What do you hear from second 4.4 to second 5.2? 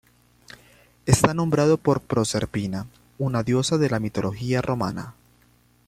romana.